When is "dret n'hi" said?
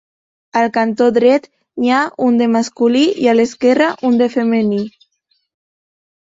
1.17-1.91